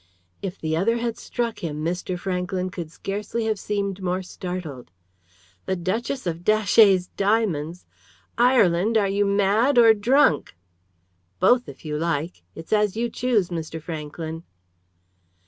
[0.41, 2.17] If the other had struck him Mr.
[2.17, 4.89] Franklyn could scarcely have seemed more startled.
[5.67, 7.85] "The Duchess of Datchet's diamonds!
[8.35, 10.55] Ireland, are you mad or drunk?"
[11.39, 12.41] "Both, if you like.
[12.55, 13.79] It's as you choose, Mr.
[13.79, 14.41] Franklyn."